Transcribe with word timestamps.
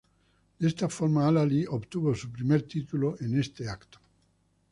De 0.59 0.67
esta 0.67 0.89
forma, 0.89 1.27
Al-Ahly 1.27 1.67
obtuvo 1.69 2.15
su 2.15 2.31
primer 2.31 2.63
título 2.63 3.15
en 3.19 3.37
este 3.39 3.65
evento. 3.65 3.99